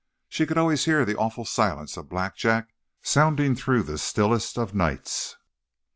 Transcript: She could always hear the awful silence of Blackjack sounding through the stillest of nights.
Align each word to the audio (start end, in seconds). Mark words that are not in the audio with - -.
She 0.27 0.47
could 0.47 0.57
always 0.57 0.85
hear 0.85 1.05
the 1.05 1.15
awful 1.15 1.45
silence 1.45 1.95
of 1.95 2.09
Blackjack 2.09 2.69
sounding 3.03 3.53
through 3.53 3.83
the 3.83 3.99
stillest 3.99 4.57
of 4.57 4.73
nights. 4.73 5.37